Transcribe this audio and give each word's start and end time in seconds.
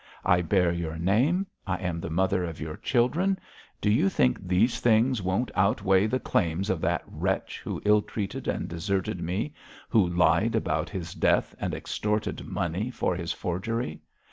I 0.25 0.41
bear 0.41 0.71
your 0.71 0.97
name, 0.97 1.45
I 1.67 1.75
am 1.77 1.99
the 2.01 2.09
mother 2.09 2.43
of 2.43 2.59
your 2.59 2.75
children. 2.75 3.37
Do 3.79 3.91
you 3.91 4.09
think 4.09 4.39
these 4.41 4.79
things 4.79 5.21
won't 5.21 5.51
outweigh 5.53 6.07
the 6.07 6.19
claims 6.19 6.71
of 6.71 6.81
that 6.81 7.03
wretch, 7.05 7.59
who 7.63 7.83
ill 7.85 8.01
treated 8.01 8.47
and 8.47 8.67
deserted 8.67 9.21
me, 9.21 9.53
who 9.89 10.07
lied 10.09 10.55
about 10.55 10.89
his 10.89 11.13
death, 11.13 11.53
and 11.59 11.75
extorted 11.75 12.47
money 12.47 12.89
for 12.89 13.15
his 13.15 13.31
forgery? 13.31 14.01